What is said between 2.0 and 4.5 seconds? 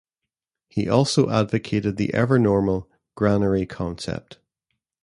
ever-normal granary concept.